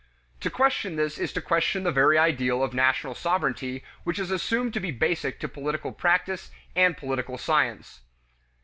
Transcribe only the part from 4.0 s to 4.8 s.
which is assumed to